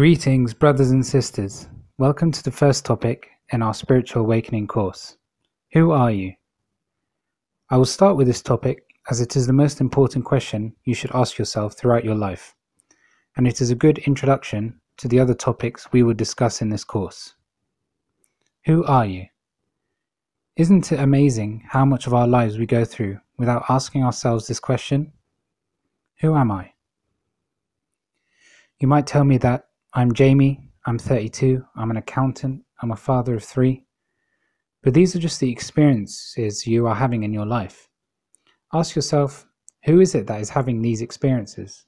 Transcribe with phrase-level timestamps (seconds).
[0.00, 1.68] Greetings, brothers and sisters.
[1.98, 5.18] Welcome to the first topic in our Spiritual Awakening course.
[5.74, 6.32] Who are you?
[7.68, 11.14] I will start with this topic as it is the most important question you should
[11.14, 12.54] ask yourself throughout your life,
[13.36, 16.82] and it is a good introduction to the other topics we will discuss in this
[16.82, 17.34] course.
[18.64, 19.26] Who are you?
[20.56, 24.60] Isn't it amazing how much of our lives we go through without asking ourselves this
[24.60, 25.12] question?
[26.22, 26.72] Who am I?
[28.78, 33.34] You might tell me that I'm Jamie, I'm 32, I'm an accountant, I'm a father
[33.34, 33.82] of three.
[34.84, 37.88] But these are just the experiences you are having in your life.
[38.72, 39.48] Ask yourself,
[39.84, 41.86] who is it that is having these experiences?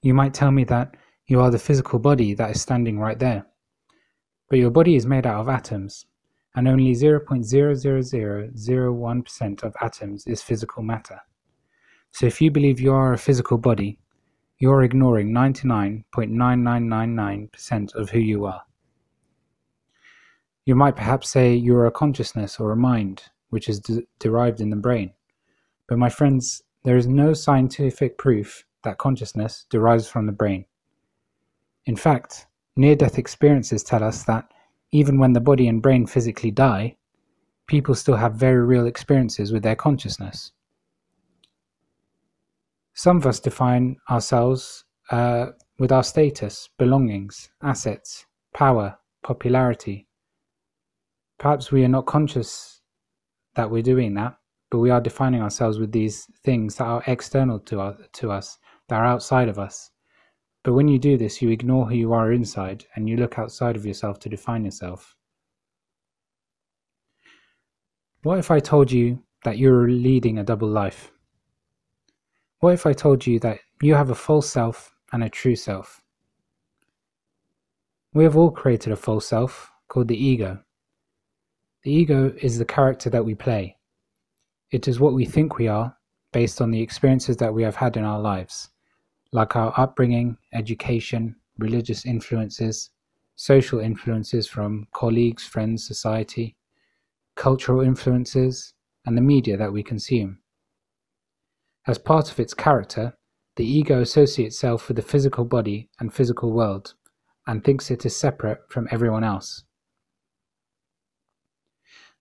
[0.00, 3.44] You might tell me that you are the physical body that is standing right there.
[4.48, 6.06] But your body is made out of atoms,
[6.54, 11.18] and only 0.00001% of atoms is physical matter.
[12.12, 13.98] So if you believe you are a physical body,
[14.58, 18.62] you're ignoring 99.9999% of who you are.
[20.64, 24.70] You might perhaps say you're a consciousness or a mind, which is de- derived in
[24.70, 25.12] the brain.
[25.88, 30.64] But my friends, there is no scientific proof that consciousness derives from the brain.
[31.86, 34.50] In fact, near death experiences tell us that
[34.92, 36.96] even when the body and brain physically die,
[37.66, 40.52] people still have very real experiences with their consciousness.
[42.94, 45.46] Some of us define ourselves uh,
[45.78, 50.06] with our status, belongings, assets, power, popularity.
[51.38, 52.80] Perhaps we are not conscious
[53.56, 54.36] that we're doing that,
[54.70, 58.58] but we are defining ourselves with these things that are external to, our, to us,
[58.88, 59.90] that are outside of us.
[60.62, 63.76] But when you do this, you ignore who you are inside and you look outside
[63.76, 65.16] of yourself to define yourself.
[68.22, 71.13] What if I told you that you're leading a double life?
[72.64, 76.00] What if I told you that you have a false self and a true self?
[78.14, 80.58] We have all created a false self called the ego.
[81.82, 83.76] The ego is the character that we play.
[84.70, 85.94] It is what we think we are
[86.32, 88.70] based on the experiences that we have had in our lives,
[89.30, 92.92] like our upbringing, education, religious influences,
[93.36, 96.56] social influences from colleagues, friends, society,
[97.34, 98.72] cultural influences,
[99.04, 100.38] and the media that we consume.
[101.86, 103.14] As part of its character,
[103.56, 106.94] the ego associates itself with the physical body and physical world,
[107.46, 109.64] and thinks it is separate from everyone else.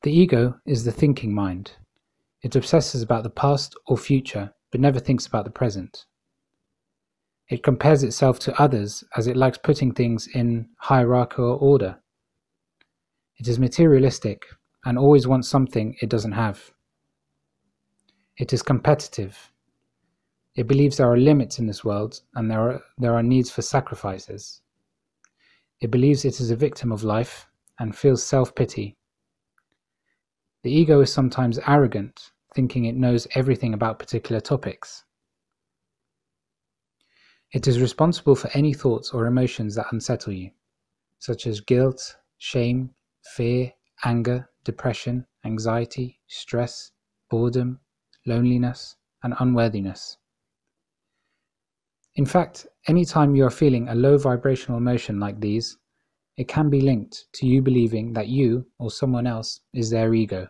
[0.02, 1.72] The ego is the thinking mind.
[2.42, 6.06] It obsesses about the past or future, but never thinks about the present.
[7.48, 12.02] It compares itself to others as it likes putting things in hierarchical order.
[13.38, 14.46] It is materialistic
[14.84, 16.74] and always wants something it doesn't have.
[18.36, 19.53] It is competitive
[20.56, 23.62] it believes there are limits in this world and there are, there are needs for
[23.62, 24.62] sacrifices.
[25.82, 27.48] It believes it is a victim of life
[27.80, 28.96] and feels self pity.
[30.64, 35.04] The ego is sometimes arrogant, thinking it knows everything about particular topics.
[37.52, 40.52] It is responsible for any thoughts or emotions that unsettle you,
[41.20, 42.92] such as guilt, shame,
[43.36, 43.72] fear,
[44.06, 46.92] anger, depression, anxiety, stress,
[47.30, 47.80] boredom,
[48.26, 50.18] loneliness, and unworthiness.
[52.16, 55.78] In fact, any time you are feeling a low vibrational emotion like these,
[56.38, 60.48] it can be linked to you believing that you or someone else is their ego.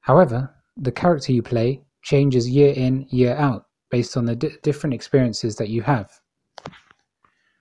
[0.00, 5.56] However, the character you play changes year in, year out based on the different experiences
[5.56, 6.10] that you have.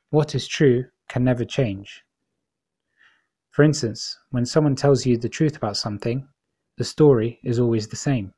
[0.10, 2.04] What is true can never change.
[3.52, 6.28] For instance, when someone tells you the truth about something,
[6.78, 8.34] the story is always the same.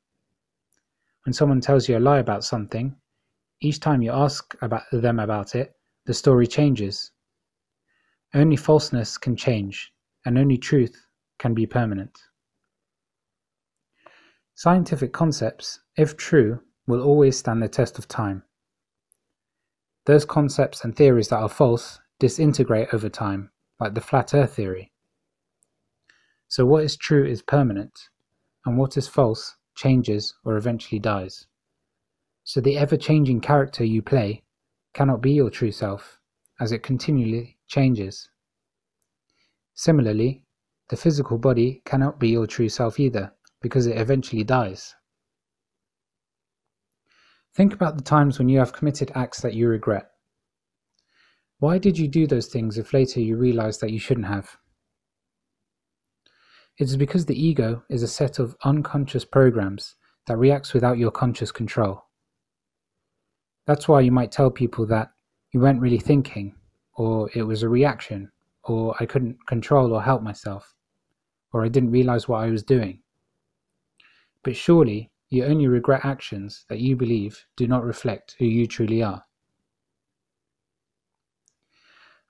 [1.26, 2.96] When someone tells you a lie about something,
[3.62, 7.12] each time you ask about them about it, the story changes.
[8.34, 9.94] Only falseness can change,
[10.26, 11.06] and only truth
[11.38, 12.18] can be permanent.
[14.56, 18.44] Scientific concepts, if true, will always stand the test of time.
[20.06, 24.92] Those concepts and theories that are false disintegrate over time, like the flat earth theory.
[26.48, 28.10] So, what is true is permanent,
[28.66, 31.48] and what is false changes, or eventually dies.
[32.44, 34.44] So the ever changing character you play
[34.94, 36.20] cannot be your true self,
[36.60, 38.30] as it continually changes.
[39.74, 40.44] Similarly,
[40.90, 44.94] the physical body cannot be your true self either, because it eventually dies.
[47.56, 50.12] Think about the times when you have committed acts that you regret.
[51.60, 54.58] Why did you do those things if later you realize that you shouldn't have?
[56.78, 59.96] It is because the ego is a set of unconscious programs
[60.28, 62.06] that reacts without your conscious control.
[63.68, 65.12] That's why you might tell people that
[65.52, 66.56] you weren't really thinking,
[66.94, 68.32] or it was a reaction,
[68.64, 70.74] or I couldn't control or help myself,
[71.54, 73.02] or I didn't realize what I was doing.
[74.44, 79.04] But surely you only regret actions that you believe do not reflect who you truly
[79.04, 79.24] are.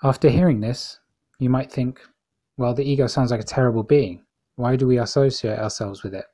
[0.03, 0.99] After hearing this,
[1.39, 1.99] you might think,
[2.57, 4.23] well, the ego sounds like a terrible being.
[4.61, 6.25] Why do we associate ourselves with it?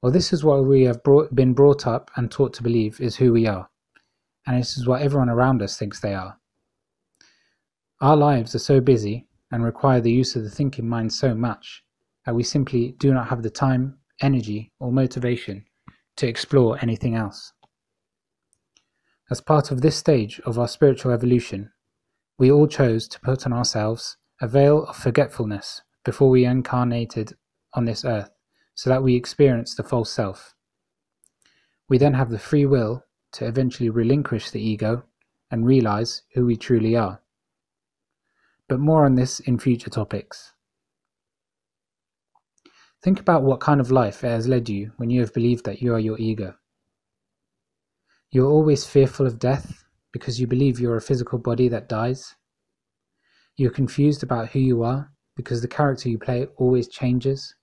[0.00, 3.16] Well, this is what we have brought, been brought up and taught to believe is
[3.16, 3.68] who we are,
[4.46, 6.38] and this is what everyone around us thinks they are.
[8.00, 11.84] Our lives are so busy and require the use of the thinking mind so much
[12.24, 15.66] that we simply do not have the time, energy, or motivation
[16.16, 17.52] to explore anything else.
[19.30, 21.72] As part of this stage of our spiritual evolution,
[22.38, 27.34] we all chose to put on ourselves a veil of forgetfulness before we incarnated
[27.74, 28.30] on this earth
[28.74, 30.54] so that we experience the false self.
[31.88, 35.04] We then have the free will to eventually relinquish the ego
[35.50, 37.20] and realize who we truly are.
[38.68, 40.52] But more on this in future topics.
[43.02, 45.82] Think about what kind of life it has led you when you have believed that
[45.82, 46.54] you are your ego.
[48.30, 51.88] You are always fearful of death because you believe you are a physical body that
[51.88, 52.36] dies.
[53.56, 57.54] You are confused about who you are because the character you play always changes.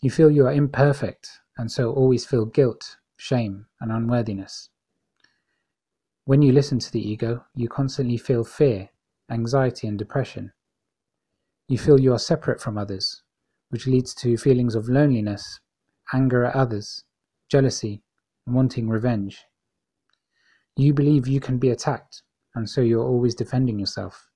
[0.00, 4.70] You feel you are imperfect and so always feel guilt, shame, and unworthiness.
[6.24, 8.90] When you listen to the ego, you constantly feel fear,
[9.30, 10.52] anxiety, and depression.
[11.68, 13.22] You feel you are separate from others,
[13.70, 15.60] which leads to feelings of loneliness,
[16.12, 17.04] anger at others,
[17.48, 18.02] jealousy,
[18.46, 19.44] and wanting revenge.
[20.76, 22.22] You believe you can be attacked,
[22.54, 24.27] and so you're always defending yourself.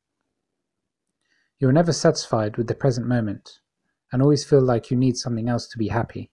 [1.62, 3.61] You are never satisfied with the present moment
[4.11, 6.32] and always feel like you need something else to be happy.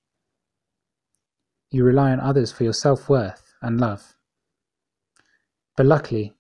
[1.70, 4.16] You rely on others for your self worth and love.
[5.78, 6.34] But luckily,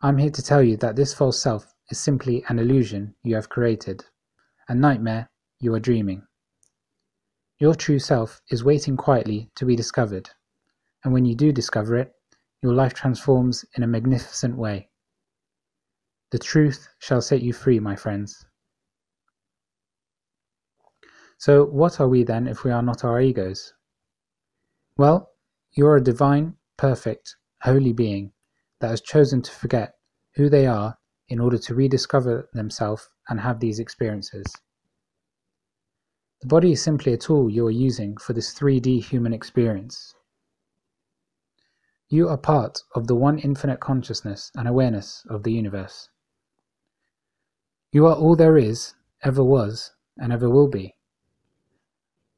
[0.00, 3.50] I'm here to tell you that this false self is simply an illusion you have
[3.50, 4.06] created,
[4.68, 5.28] a nightmare
[5.60, 6.26] you are dreaming.
[7.58, 10.30] Your true self is waiting quietly to be discovered,
[11.04, 12.14] and when you do discover it,
[12.62, 14.88] your life transforms in a magnificent way.
[16.34, 18.44] The truth shall set you free, my friends.
[21.38, 23.72] So, what are we then if we are not our egos?
[24.96, 25.30] Well,
[25.70, 28.32] you are a divine, perfect, holy being
[28.80, 29.94] that has chosen to forget
[30.34, 30.98] who they are
[31.28, 34.44] in order to rediscover themselves and have these experiences.
[36.40, 40.12] The body is simply a tool you are using for this 3D human experience.
[42.08, 46.08] You are part of the one infinite consciousness and awareness of the universe.
[47.94, 50.96] You are all there is, ever was, and ever will be.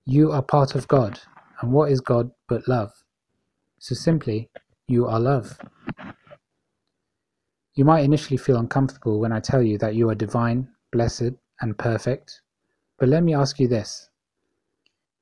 [0.04, 1.18] You are part of God,
[1.62, 2.92] and what is God but love?
[3.78, 4.50] So simply,
[4.86, 5.58] you are love.
[7.72, 11.32] You might initially feel uncomfortable when I tell you that you are divine, blessed,
[11.62, 12.42] and perfect,
[12.98, 14.10] but let me ask you this.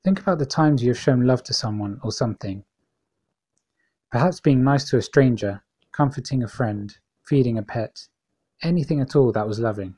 [0.03, 2.65] Think about the times you have shown love to someone or something.
[4.11, 8.09] Perhaps being nice to a stranger, comforting a friend, feeding a pet,
[8.65, 9.95] anything at all that was loving.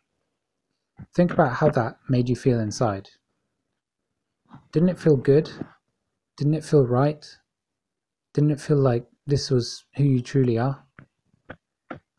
[1.14, 3.08] Think about how that made you feel inside.
[4.72, 5.50] Didn't it feel good?
[6.36, 7.26] Didn't it feel right?
[8.34, 10.84] Didn't it feel like this was who you truly are?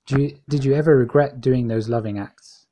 [0.09, 2.65] You, did you ever regret doing those loving acts?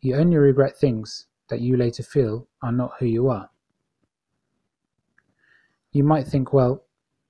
[0.00, 3.50] You only regret things that you later feel are not who you are.
[5.92, 6.84] You might think, well,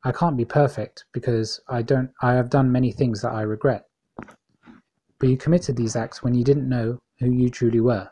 [0.05, 3.87] I can't be perfect because I don't I have done many things that I regret.
[5.19, 8.11] But you committed these acts when you didn't know who you truly were.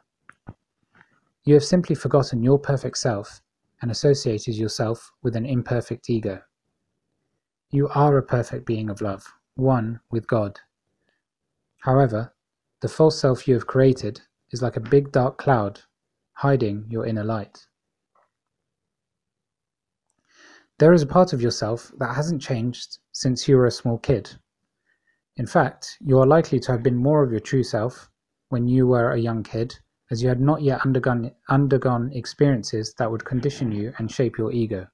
[1.45, 3.43] You have simply forgotten your perfect self
[3.83, 6.41] and associated yourself with an imperfect ego.
[7.71, 10.59] You are a perfect being of love, one with God.
[11.81, 12.33] However,
[12.81, 14.21] the false self you have created
[14.53, 15.81] is like a big dark cloud
[16.35, 17.67] hiding your inner light.
[20.79, 24.31] There is a part of yourself that hasn't changed since you were a small kid.
[25.37, 28.11] In fact, you are likely to have been more of your true self
[28.55, 29.77] when you were a young kid,
[30.13, 34.53] as you had not yet undergone, undergone experiences that would condition you and shape your
[34.53, 34.87] ego.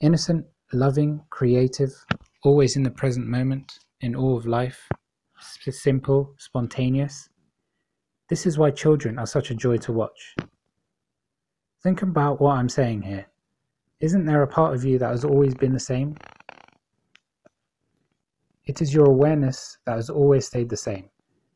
[0.00, 1.92] Innocent, loving, creative,
[2.42, 4.88] always in the present moment, in awe of life,
[5.70, 7.28] simple, spontaneous.
[8.28, 10.34] This is why children are such a joy to watch.
[11.84, 13.26] Think about what I'm saying here.
[14.00, 16.16] Isn't there a part of you that has always been the same?
[18.66, 21.11] It is your awareness that has always stayed the same.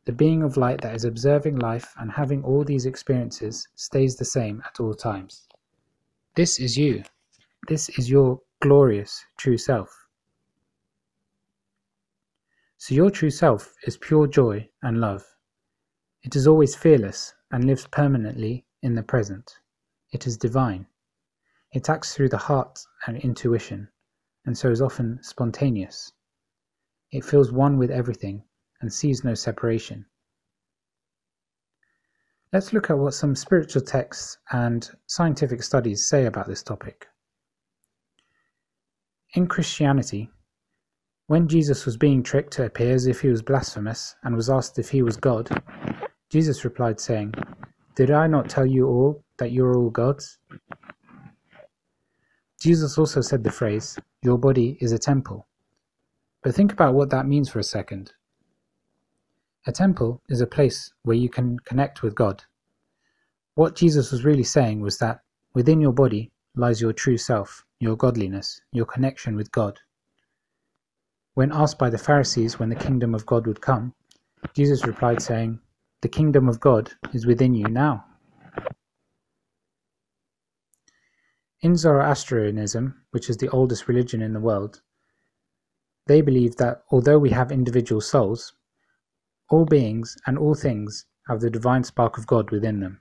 [0.06, 4.24] The being of light that is observing life and having all these experiences stays the
[4.24, 5.48] same at all times.
[6.36, 7.02] This is you.
[7.66, 10.06] This is your glorious true self.
[12.78, 15.24] So your true self is pure joy and love.
[16.22, 19.58] It is always fearless and lives permanently in the present.
[20.12, 20.86] It is divine.
[21.72, 23.88] It acts through the heart and intuition,
[24.44, 26.12] and so is often spontaneous.
[27.10, 28.44] It feels one with everything
[28.86, 30.06] and sees no separation.
[32.52, 37.08] Let's look at what some spiritual texts and scientific studies say about this topic.
[39.34, 40.30] In Christianity,
[41.26, 44.78] when Jesus was being tricked to appear as if he was blasphemous and was asked
[44.78, 45.50] if he was God,
[46.30, 47.34] Jesus replied, saying,
[47.96, 50.38] Did I not tell you all that you are all gods?
[52.60, 55.48] Jesus also said the phrase, Your body is a temple.
[56.44, 58.12] But think about what that means for a second.
[59.68, 62.44] A temple is a place where you can connect with God.
[63.56, 65.22] What Jesus was really saying was that
[65.54, 69.80] within your body lies your true self, your godliness, your connection with God.
[71.34, 73.92] When asked by the Pharisees when the kingdom of God would come,
[74.54, 75.58] Jesus replied, saying,
[76.00, 78.04] The kingdom of God is within you now.
[81.60, 84.82] In Zoroastrianism, which is the oldest religion in the world,
[86.06, 88.52] they believe that although we have individual souls,
[89.48, 93.00] all beings and all things have the divine spark of God within them.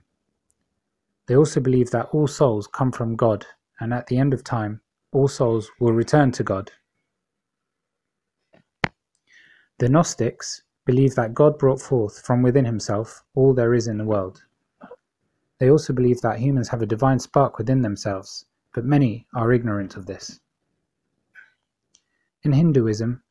[1.26, 3.46] They also believe that all souls come from God,
[3.80, 4.80] and at the end of time,
[5.12, 6.70] all souls will return to God.
[9.78, 14.04] The Gnostics believe that God brought forth from within himself all there is in the
[14.04, 14.42] world.
[15.58, 19.96] They also believe that humans have a divine spark within themselves, but many are ignorant
[19.96, 20.40] of this.
[22.42, 23.22] In Hinduism,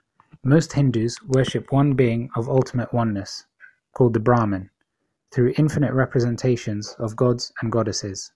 [0.47, 3.47] most Hindus worship one being of ultimate oneness,
[3.93, 4.69] called the Brahman,
[5.31, 8.31] through infinite representations of gods and goddesses.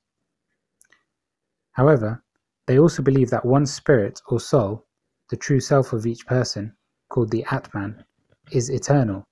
[1.73, 2.23] However,
[2.65, 4.87] they also believe that one spirit or soul,
[5.29, 6.75] the true self of each person,
[7.09, 8.03] called the Atman,
[8.51, 9.27] is eternal.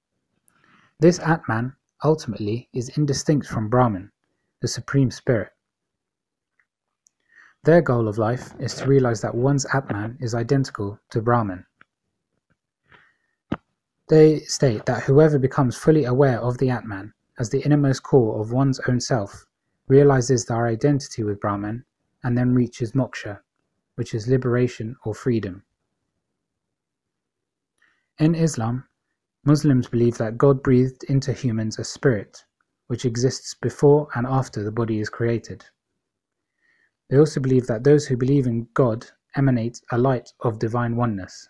[1.00, 4.12] This Atman, ultimately, is indistinct from Brahman,
[4.62, 5.52] the supreme spirit.
[7.64, 11.66] Their goal of life is to realize that one's Atman is identical to Brahman.
[14.10, 18.54] They state that whoever becomes fully aware of the Atman as the innermost core of
[18.54, 19.46] one's own self
[19.90, 21.84] realizes their identity with Brahman
[22.24, 23.42] and then reaches moksha,
[23.96, 25.64] which is liberation or freedom.
[28.18, 28.86] In Islam,
[29.44, 32.46] Muslims believe that God breathed into humans a spirit,
[32.88, 35.66] which exists before and after the body is created.
[37.10, 41.50] They also believe that those who believe in God emanate a light of divine oneness.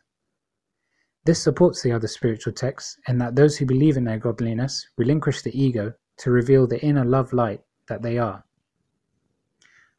[1.28, 5.42] This supports the other spiritual texts in that those who believe in their godliness relinquish
[5.42, 8.46] the ego to reveal the inner love light that they are.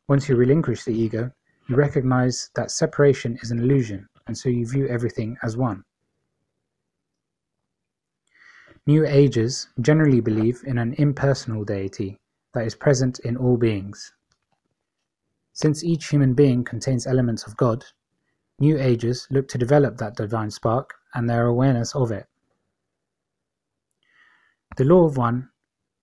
[0.09, 1.31] Once you relinquish the ego,
[1.69, 5.85] you recognize that separation is an illusion, and so you view everything as one.
[8.87, 12.19] New Agers generally believe in an impersonal deity
[12.55, 14.15] that is present in all beings.
[15.53, 17.85] Since each human being contains elements of God,
[18.59, 22.27] New Agers look to develop that divine spark and their awareness of it.
[24.77, 25.49] The Law of One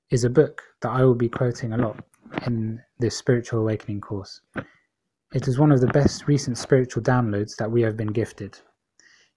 [0.09, 2.03] is a book that I will be quoting a lot
[2.45, 4.41] in this spiritual awakening course.
[5.33, 8.59] It is one of the best recent spiritual downloads that we have been gifted.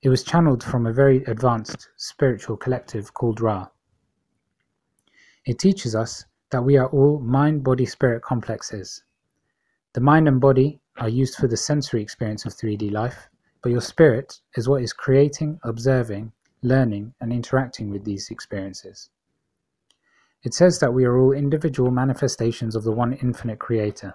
[0.02, 3.68] It was channeled from a very advanced spiritual collective called Ra.
[5.44, 9.02] It teaches us that we are all mind body spirit complexes.
[9.94, 13.28] The mind and body are used for the sensory experience of 3D life,
[13.68, 16.32] but your spirit is what is creating, observing,
[16.62, 19.10] learning, and interacting with these experiences.
[20.42, 24.14] It says that we are all individual manifestations of the one infinite creator.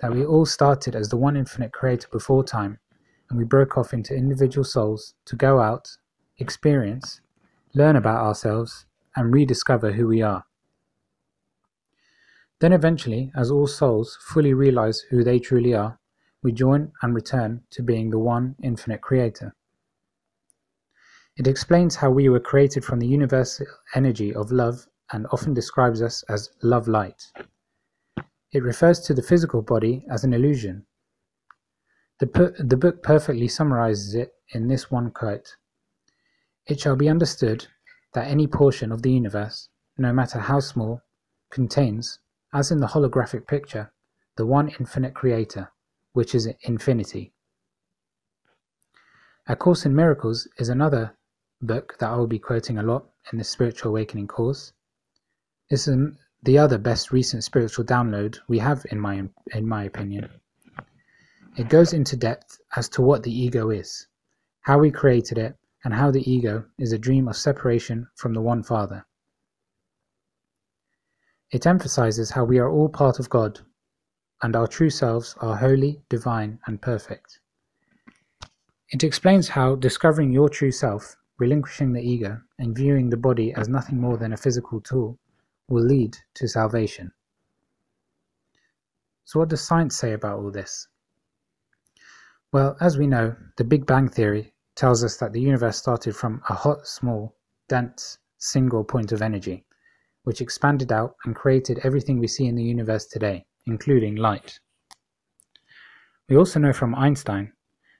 [0.00, 2.78] That we all started as the one infinite creator before time,
[3.28, 5.88] and we broke off into individual souls to go out,
[6.38, 7.20] experience,
[7.74, 8.86] learn about ourselves,
[9.16, 10.44] and rediscover who we are.
[12.60, 15.98] Then eventually, as all souls fully realize who they truly are,
[16.42, 19.54] we join and return to being the one infinite creator.
[21.36, 26.02] It explains how we were created from the universal energy of love and often describes
[26.02, 27.22] us as love light.
[28.52, 30.84] It refers to the physical body as an illusion.
[32.18, 35.56] The, the book perfectly summarizes it in this one quote
[36.66, 37.66] It shall be understood
[38.14, 41.02] that any portion of the universe, no matter how small,
[41.50, 42.18] contains,
[42.52, 43.92] as in the holographic picture,
[44.36, 45.71] the one infinite creator
[46.12, 47.32] which is infinity.
[49.48, 51.16] A Course in Miracles is another
[51.60, 54.72] book that I will be quoting a lot in the Spiritual Awakening course.
[55.70, 55.96] This is
[56.42, 60.28] the other best recent spiritual download we have, in my in my opinion.
[61.56, 64.06] It goes into depth as to what the ego is,
[64.62, 68.40] how we created it, and how the ego is a dream of separation from the
[68.40, 69.04] One Father.
[71.50, 73.60] It emphasizes how we are all part of God,
[74.42, 77.40] and our true selves are holy, divine, and perfect.
[78.90, 83.68] It explains how discovering your true self, relinquishing the ego, and viewing the body as
[83.68, 85.18] nothing more than a physical tool
[85.68, 87.12] will lead to salvation.
[89.24, 90.88] So, what does science say about all this?
[92.52, 96.42] Well, as we know, the Big Bang Theory tells us that the universe started from
[96.48, 97.34] a hot, small,
[97.68, 99.64] dense, single point of energy
[100.24, 104.58] which expanded out and created everything we see in the universe today, including light.
[106.28, 107.52] We also know from Einstein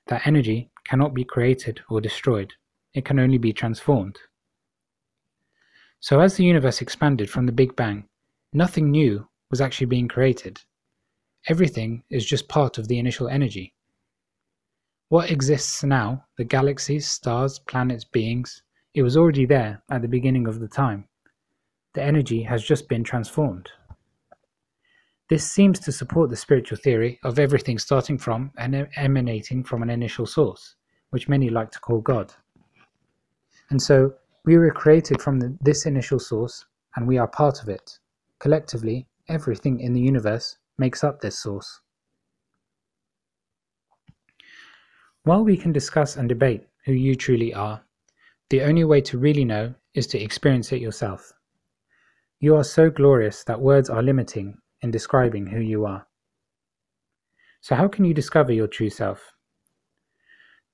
[0.07, 2.52] that energy cannot be created or destroyed,
[2.95, 4.19] it can only be transformed.
[6.00, 8.09] So, as the universe expanded from the Big Bang,
[8.52, 10.61] nothing new was actually being created.
[11.49, 13.75] Everything is just part of the initial energy.
[15.09, 18.62] What exists now, the galaxies, stars, planets, beings,
[18.95, 21.09] it was already there at the beginning of the time
[21.95, 23.71] the energy has just been transformed.
[25.33, 29.89] This seems to support the spiritual theory of everything starting from and emanating from an
[29.89, 30.75] initial source,
[31.09, 32.35] which many like to call God.
[33.71, 34.12] And so
[34.45, 37.99] we were created from the, this initial source and we are part of it.
[38.41, 41.81] Collectively, everything in the universe makes up this source.
[45.23, 47.83] While we can discuss and debate who you truly are,
[48.51, 51.33] the only way to really know is to experience it yourself.
[52.39, 56.07] You are so glorious that words are limiting in describing who you are.
[57.61, 59.33] So, how can you discover your true self?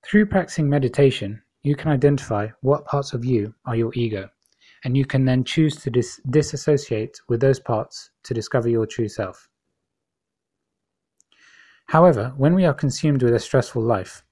[0.03, 4.31] Through practicing meditation, you can identify what parts of you are your ego,
[4.85, 9.09] and you can then choose to dis- disassociate with those parts to discover your true
[9.09, 9.49] self.
[11.87, 14.23] However, when we are consumed with a stressful life,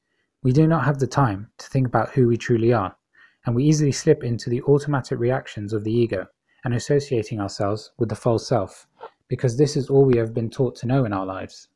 [0.43, 2.97] we do not have the time to think about who we truly are,
[3.45, 6.27] and we easily slip into the automatic reactions of the ego
[6.65, 8.87] and associating ourselves with the false self,
[9.29, 11.69] because this is all we have been taught to know in our lives.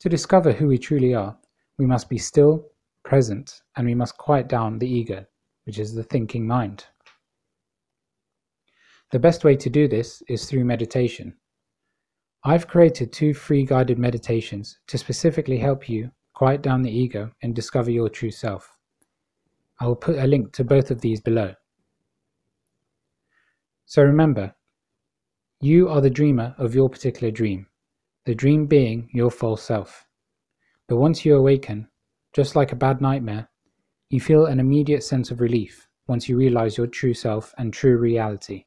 [0.00, 1.36] To discover who we truly are,
[1.78, 2.68] we must be still,
[3.02, 5.24] present, and we must quiet down the ego,
[5.64, 6.86] which is the thinking mind.
[9.12, 11.34] The best way to do this is through meditation.
[12.44, 17.54] I've created two free guided meditations to specifically help you quiet down the ego and
[17.54, 18.76] discover your true self.
[19.80, 21.54] I will put a link to both of these below.
[23.86, 24.54] So remember,
[25.66, 27.66] you are the dreamer of your particular dream,
[28.24, 30.06] the dream being your false self.
[30.86, 31.88] But once you awaken,
[32.32, 33.48] just like a bad nightmare,
[34.08, 37.96] you feel an immediate sense of relief once you realize your true self and true
[37.98, 38.64] reality.